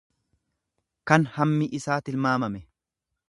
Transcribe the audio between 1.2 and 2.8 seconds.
hammi isaa tilmaamame.